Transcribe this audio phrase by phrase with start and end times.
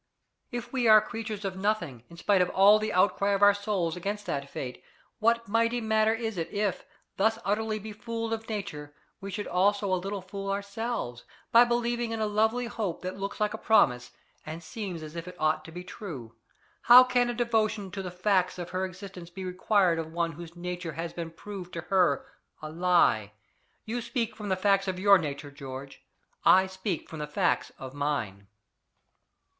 [0.49, 3.95] If we are creatures of nothing, in spite of all the outcry of our souls
[3.95, 4.81] against that fate,
[5.19, 6.83] what mighty matter is it if,
[7.17, 12.19] thus utterly befooled of Nature, we should also a little fool ourselves, by believing in
[12.19, 14.09] a lovely hope that looks like a promise,
[14.43, 16.33] and seems as if it ought to be true?
[16.81, 20.55] How can a devotion to the facts of her existence be required of one whose
[20.55, 22.25] nature has been proved to her
[22.59, 23.33] a lie?
[23.85, 26.01] You speak from the facts of your nature, George;
[26.43, 28.47] I speak from the facts of mine."